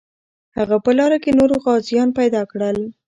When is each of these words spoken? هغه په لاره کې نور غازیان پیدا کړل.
هغه 0.57 0.77
په 0.85 0.91
لاره 0.97 1.17
کې 1.23 1.31
نور 1.39 1.51
غازیان 1.63 2.09
پیدا 2.19 2.41
کړل. 2.51 2.77